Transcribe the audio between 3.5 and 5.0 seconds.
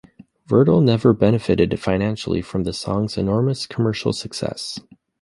commercial success.